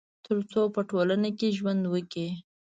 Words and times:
تر 0.25 0.37
څو 0.51 0.61
په 0.75 0.81
ټولنه 0.89 1.29
کي 1.39 1.47
ژوند 1.57 1.83
وکړي 1.93 2.29